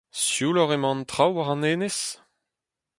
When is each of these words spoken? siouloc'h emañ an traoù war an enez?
siouloc'h 0.23 0.75
emañ 0.75 0.91
an 0.99 1.01
traoù 1.11 1.33
war 1.35 1.49
an 1.53 1.67
enez? 1.71 1.99